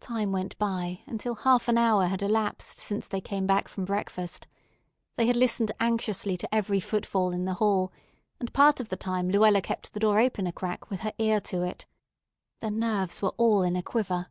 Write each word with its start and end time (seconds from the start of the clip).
Time 0.00 0.32
went 0.32 0.58
by, 0.58 1.02
until 1.06 1.36
half 1.36 1.68
an 1.68 1.78
hour 1.78 2.06
had 2.06 2.22
elapsed 2.22 2.78
since 2.80 3.06
they 3.06 3.20
came 3.20 3.46
back 3.46 3.68
from 3.68 3.84
breakfast. 3.84 4.48
They 5.14 5.28
had 5.28 5.36
listened 5.36 5.70
anxiously 5.78 6.36
to 6.38 6.52
every 6.52 6.80
footfall 6.80 7.30
in 7.30 7.44
the 7.44 7.54
hall, 7.54 7.92
and 8.40 8.52
part 8.52 8.80
of 8.80 8.88
the 8.88 8.96
time 8.96 9.28
Luella 9.30 9.62
kept 9.62 9.92
the 9.92 10.00
door 10.00 10.18
open 10.18 10.48
a 10.48 10.52
crack 10.52 10.90
with 10.90 11.02
her 11.02 11.12
ear 11.18 11.40
to 11.42 11.62
it. 11.62 11.86
Their 12.58 12.72
nerves 12.72 13.22
were 13.22 13.32
all 13.38 13.62
in 13.62 13.76
a 13.76 13.82
quiver. 13.84 14.26